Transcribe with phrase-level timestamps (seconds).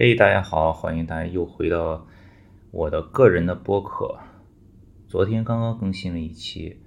[0.00, 2.06] 嘿，大家好，欢迎大家又回到
[2.70, 4.16] 我的个人的播客。
[5.08, 6.80] 昨天刚刚更新了一期，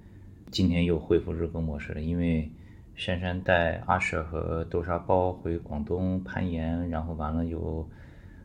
[0.50, 2.00] 今天又恢复日更模式了。
[2.00, 2.50] 因为
[2.94, 7.86] 珊珊带阿舍和豆沙包回广东攀岩，然后完了又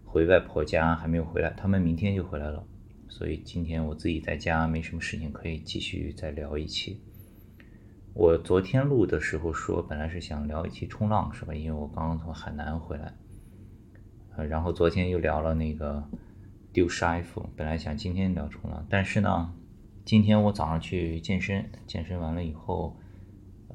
[0.03, 2.61] 回外婆家，还没有回来，他们明天就回来了。
[3.07, 7.01] 所以今天我自己在家没什么事情，可以继续再聊一期。
[8.13, 11.55] 我昨天录的时候说，本来是想聊一期冲浪，是吧？
[11.55, 13.13] 因为我刚刚从海南回来。
[14.37, 16.07] 呃，然后昨天又聊了那个
[16.71, 19.51] 丢失 iPhone，本来想今天聊冲浪，但是呢，
[20.05, 22.95] 今天我早上去健身，健身完了以后，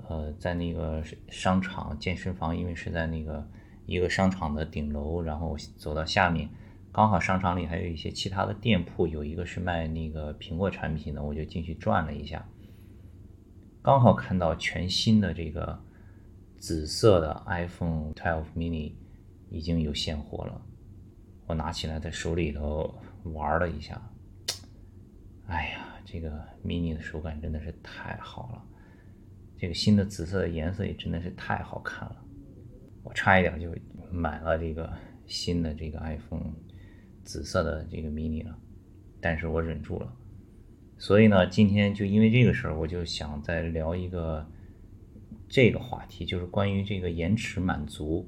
[0.08, 3.44] 呃，在那个商场健身房，因为是在那个
[3.86, 6.48] 一个商场的顶楼，然后走到下面，
[6.92, 12.46] 刚好商场里还有一些其他的店铺，有一个是卖那个苹果产品的，我就进去转了一下。
[13.82, 15.82] 刚好看到全新的这个
[16.56, 18.92] 紫色的 iPhone 12 mini
[19.52, 20.62] 已经有现货了，
[21.46, 24.00] 我拿起来在手里头玩了一下，
[25.46, 28.64] 哎呀，这个 mini 的手感真的是太好了，
[29.58, 32.16] 这个新的紫色的颜色也真的是太好看了，
[33.02, 33.70] 我差一点就
[34.10, 34.90] 买了这个
[35.26, 36.54] 新的这个 iPhone
[37.22, 38.58] 紫色的这个 mini 了，
[39.20, 40.10] 但是我忍住了。
[40.96, 44.46] 所以呢，今天就因为这个事儿，我就想再聊一个
[45.46, 48.26] 这个话题，就是关于这个延迟满足。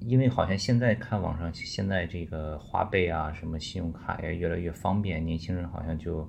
[0.00, 6.28] 因为好像现在看网上，现在这个花呗啊，什么信用卡呀，越来越方便，年轻人好像就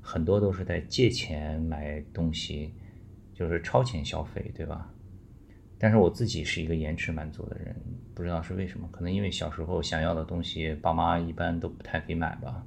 [0.00, 2.74] 很多都是在借钱买东西，
[3.32, 4.92] 就是超前消费，对吧？
[5.78, 7.74] 但是我自己是一个延迟满足的人，
[8.14, 12.66] 不知道是为什么，可能因为小时候想要的东西，爸妈一般都不太给买吧。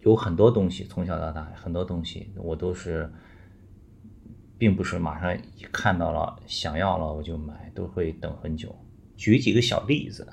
[0.00, 3.10] 有很多东西，从小到大很多东西，我都是，
[4.56, 8.72] 并不是马上一看到了想要了我就买，都会等很久。
[9.16, 10.26] 举几个小例子，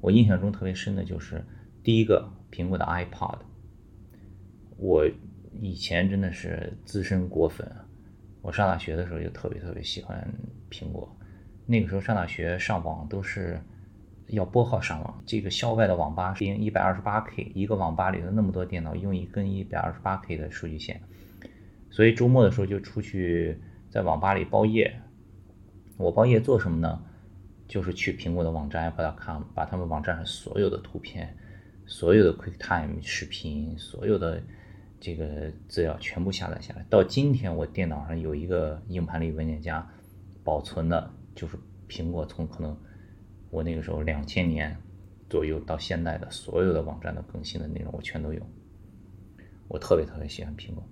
[0.00, 1.44] 我印象中特别深的就是
[1.82, 3.38] 第一个苹果的 iPod，
[4.76, 5.06] 我
[5.60, 7.70] 以前真的是资深果粉，
[8.42, 10.26] 我上大学的时候就特别特别喜欢
[10.70, 11.16] 苹果，
[11.66, 13.60] 那个时候上大学上网都是。
[14.30, 21.00] 要拨号上网，这个校外的网吧是用一百二十八 K，一个网吧里头那么多电脑，用一根一百二十八 K 的数据线，
[21.90, 23.56] 所以周末的时候就出去
[23.88, 25.00] 在网吧里包夜。
[25.96, 27.00] 我包夜做什么呢？
[27.68, 31.36] 就是去苹果的网站 Apple.com，把他们网站上所有的图片、
[31.86, 34.42] 所有的 QuickTime 视频、所有的
[35.00, 36.84] 这个资料全部下载下来。
[36.88, 39.86] 到今天我电脑上有一个硬盘里文件夹，
[40.44, 41.56] 保存的就是
[41.88, 42.76] 苹果从可能。
[43.48, 44.76] 我那个时候两千年
[45.30, 48.42] 左右到现在的所有的网站的更新的内容，我全都有。
[49.68, 50.82] 我特别特别喜欢苹果，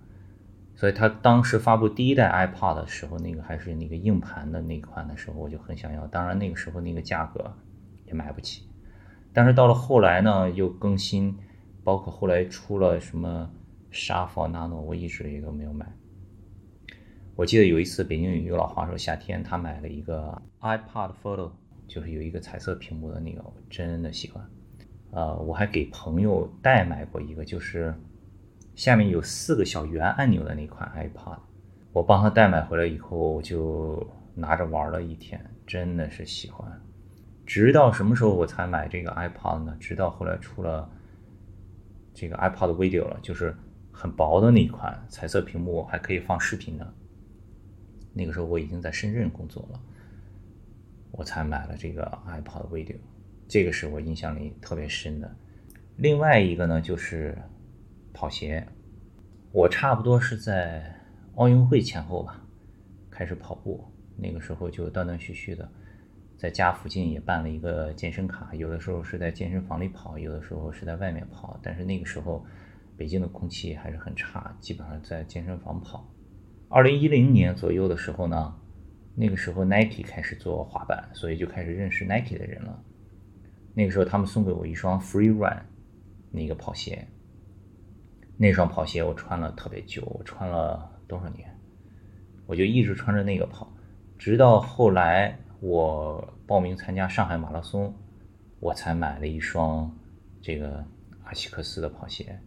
[0.74, 6.06] 所以他当时发布第一代 iPod 的时候，那个还是那个硬盘的那款的时候，我就很想要。
[6.08, 7.56] 当然那个时候那个价格
[8.06, 8.68] 也买不起。
[9.32, 11.36] 但是到了后来呢，又更新，
[11.82, 13.50] 包括后来出了什么
[13.92, 15.86] Shuffle Nano，我一直也都没有买。
[17.36, 21.50] 我记得有一次北京有一个老话说夏天，他买了一个 iPod Photo。
[21.86, 24.42] 就是有一个彩色屏幕的那个，我真的喜欢。
[25.10, 27.94] 呃，我还给朋友代买过一个，就是
[28.74, 31.38] 下面有四个小圆按钮的那款 iPod。
[31.92, 34.04] 我帮他代买回来以后，我就
[34.34, 36.80] 拿着玩了一天，真的是喜欢。
[37.46, 39.76] 直到什么时候我才买这个 iPod 呢？
[39.78, 40.90] 直到后来出了
[42.12, 43.54] 这个 iPod Video 了，就是
[43.92, 46.94] 很薄的那一款彩色屏幕，还可以放视频的。
[48.12, 49.80] 那个时候我已经在深圳工作了。
[51.12, 52.96] 我才买了这个 iPod Video，
[53.46, 55.32] 这个是我印象里特别深的。
[55.96, 57.38] 另外一个呢，就是
[58.14, 58.66] 跑鞋。
[59.52, 60.98] 我差不多是在
[61.34, 62.42] 奥运会前后吧，
[63.10, 63.84] 开始跑步。
[64.16, 65.68] 那个时候就断断续续的，
[66.38, 68.54] 在家附近也办了一个健身卡。
[68.54, 71.60] 有的时候是在健身房里跑，有的时候是在外面跑。
[71.62, 72.46] 但是那个时候
[72.96, 76.08] 北京的空气还是很差，基本上在健身房跑。
[76.70, 78.54] 二零一零年左右的时候呢。
[79.16, 82.82] 那个时候，Nike 开始做滑板，所以就开始认识 Nike 的人了。
[83.72, 85.62] 那个时候，他们送给我一双 Free Run
[86.32, 87.06] 那个跑鞋。
[88.36, 91.48] 那双跑鞋我穿了特别久，我穿了多少年？
[92.46, 93.72] 我就一直穿着那个跑，
[94.18, 97.94] 直到后来我报名参加上海马拉松，
[98.60, 99.90] 我才买了一双
[100.42, 100.84] 这个
[101.24, 102.38] 阿西克斯的跑鞋。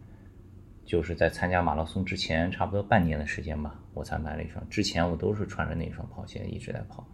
[0.84, 4.66] 就是在参加马拉松之前，差不多半年的时间吧，我才买了一双。
[4.70, 7.06] 之前我都是穿着那双跑鞋一直在跑。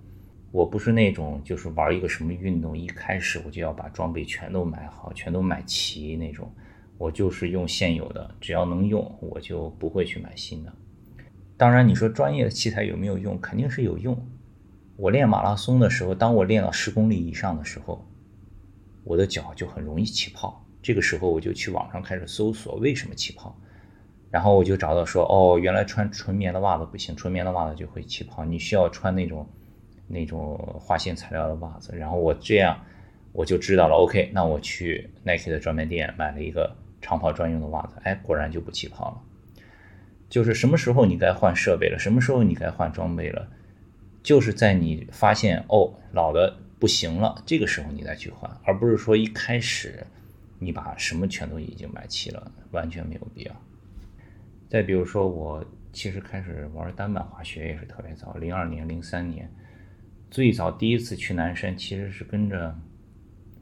[0.52, 6.48] 我不是那种就是玩一个什么运动，一开始我就要把装备全都买好，全都买齐那种。
[6.99, 10.73] 我就是用现有的，只要能用，我就不会去买新的。
[11.56, 13.41] 当然，你说专业的器材有没有用？
[13.41, 14.17] 肯定是有用。
[14.96, 18.06] 我练马拉松的时候，当我练到十公里以上的时候，
[19.02, 20.64] 我的脚就很容易起泡。
[20.82, 23.56] 这个时候我就去网上开始搜索为什么起泡，
[24.31, 29.49] 然后我就找到说，哦，原来穿纯棉的袜子不行，纯棉的袜子就会起泡，你需要穿那种
[30.06, 31.96] 那种化纤材料的袜子。
[31.96, 32.79] 然后我这样
[33.32, 39.20] 我就知道了，OK，那我去 Nike 的专卖店买了一个长跑专用的袜子，哎，果然就不起泡了。
[40.30, 43.50] 就是什么时候你该换设备了，什么时候你该换装备了，
[44.22, 50.06] 就是在你发现哦老的不行了，这个时候你再去换，而不是说一开始。
[50.60, 53.52] 你把什么全都已经买齐了，完全没有必要。
[54.70, 55.62] 再比如说，我
[55.92, 59.52] 其实开始玩单板滑雪也是特别早，零二年、零三年，
[60.30, 62.74] 最早第一次去南山，其实是跟着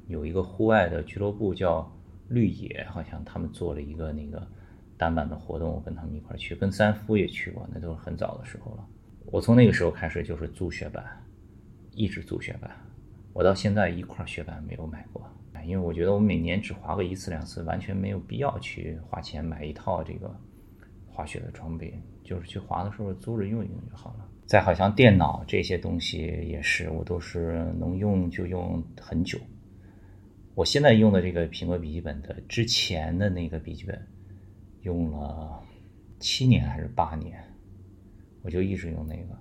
[0.06, 1.90] 有一个户外的俱乐部叫
[2.32, 4.46] 绿野，好像他们做了一个那个
[4.96, 8.86] 单板的活动，我跟他们一块去，跟三夫也去过，那都是很早的时候了。
[9.26, 11.04] 我从那个时候开始就是租雪板，
[11.92, 12.70] 一直租雪板，
[13.32, 15.22] 我到现在一块雪板没有买过。
[15.64, 20.28] 因为我觉得我每年只滑个一次两次，完全没有必要去花钱买一套这个
[21.06, 24.28] 滑雪的装备，就是去滑的时候租着用一用就好了。
[24.44, 29.38] 再好像电脑这些东西也是，我都是能用就用很久。
[30.54, 34.06] 我现在用的这个苹果笔记本的之前的那个笔记本
[34.82, 35.62] 用了
[36.18, 37.42] 七年还是八年，
[38.42, 39.38] 我就一直用那个。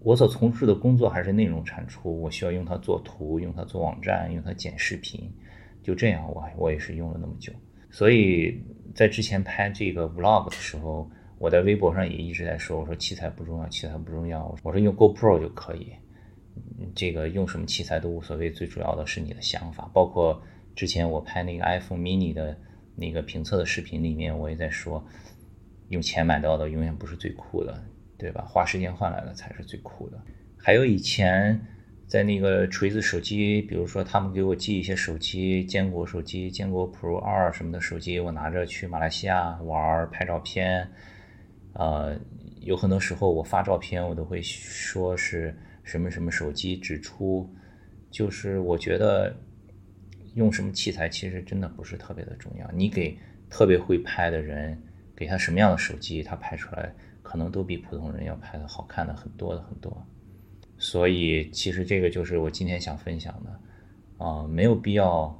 [0.00, 5.28] 我所从事的工作还是内容产出，我需要用它做图，用它做网站，用它剪视频，
[5.82, 7.52] 就这样，我我也是用了那么久。
[7.90, 8.62] 所以
[8.94, 15.92] 在之前拍这个 vlog 的时候，我在微博上也一直在说，我说器材不重要，器材不重要，我说用 GoPro 就可以，
[16.94, 19.90] 这个用什么器材都无所谓，最主要的是你的想法。
[19.92, 20.42] 包括
[20.74, 22.58] 之前我拍那个 iPhone mini 的
[22.94, 25.04] 那个评测的视频里面，我也在说，
[25.88, 27.82] 用钱买到的永远不是最酷的。
[28.18, 28.42] 对吧？
[28.48, 30.18] 花时间换来的才是最酷的。
[30.56, 31.60] 还有以前
[32.06, 40.90] 在那个锤子手机，比如说他们给我寄一些手机，坚果手机、坚果 Pro 二什么的手机，我拿着去马来西亚玩拍照片。
[41.74, 42.18] 呃，
[42.62, 45.54] 有很多时候我发照片，我都会说是
[45.86, 47.50] 什么什么手机指出。
[48.10, 49.34] 就是我觉得
[50.34, 52.70] 用什么器材其实真的不是特别的重要。
[52.72, 53.18] 你给
[53.48, 54.78] 特别会拍的人，
[55.16, 56.94] 给他什么样的手机，他拍出来。
[57.28, 60.06] 可能都比普通人要拍的好看的很多的很多，
[60.78, 65.36] 所以其实这个就是我今天想分享的，啊，没有必要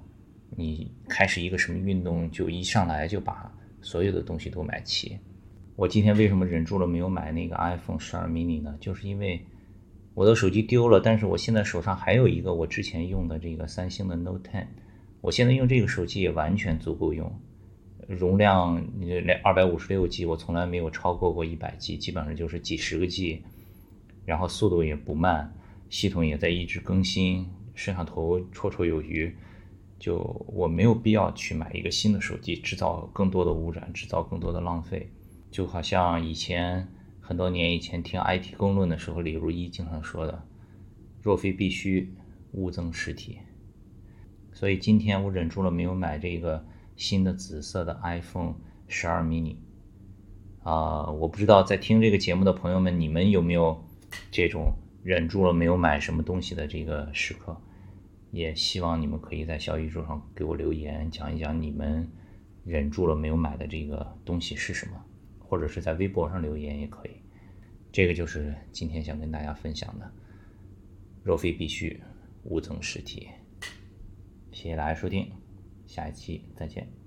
[0.57, 5.17] 你开始一个什么运动就一上来就把所有的东西都买齐。
[5.77, 8.77] 我今天为什么忍住了没有买那个 iPhone 十二 mini 呢？
[8.81, 9.47] 就是因为
[10.17, 14.67] 我的手机丢了，但是我现在手上还有一个我之前用的这个三星的 Note 10，
[15.21, 17.31] 我现在用这个手机也完全足够用。
[18.09, 23.43] 容量两二百五十六 G，我从来没有超过过一百 G，基本上就是几十个 G，
[24.25, 25.53] 然后速度也不慢，
[25.91, 29.31] 系统也在一直更新，摄像头绰绰有余，
[29.99, 30.17] 就
[30.47, 35.07] 我没有必要去买一个新的手机，制造更多的污染，制造更多的浪费。
[35.51, 36.89] 就好像以前
[37.27, 40.47] 很多年以前听 IT 公论的时候，李如一经常说的
[41.21, 42.15] ：“若非必须，
[42.53, 43.39] 勿增实体。”
[44.55, 46.65] 所以今天我忍住了没有买这个。
[46.99, 48.55] 新的紫色的 iPhone
[48.89, 49.57] 十二 mini，
[50.63, 53.85] 啊，我不知道在听这个节目的朋友们，你们有没有
[54.31, 54.73] 这种
[55.05, 57.55] 忍住了没有买什么东西的这个时刻？
[58.31, 62.11] 也希望你们可以在小宇宙上给我留言，讲一讲你们
[62.65, 64.93] 忍住了没有买的这个东西是什么，
[65.47, 67.13] 或者是在微博上留言也可以。
[67.93, 70.13] 这个就是今天想跟大家分享的。
[71.23, 72.01] 若非必须，
[72.45, 73.29] 勿增实体。
[74.53, 75.31] 谢谢大家收听。
[75.87, 77.06] 下一期再见。